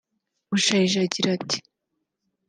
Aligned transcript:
Bushayija 0.49 0.97
agira 1.05 1.25
ati 1.37 1.57